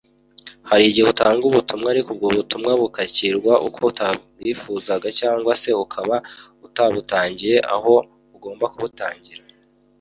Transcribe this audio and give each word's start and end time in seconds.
hari 0.69 0.83
igihe 0.89 1.05
utanga 1.13 1.43
ubutumwa 1.45 1.87
ariko 1.93 2.09
ubwo 2.13 2.27
butumwa 2.37 2.71
bukakirwa 2.81 3.53
uko 3.67 3.79
utabyifuzaga 3.91 5.07
cyangwa 5.19 5.51
se 5.61 5.69
ukaba 5.83 6.15
utabutangiye 6.67 7.55
aho 7.75 7.93
ugomba 8.35 8.65
kubutangira 8.73 9.41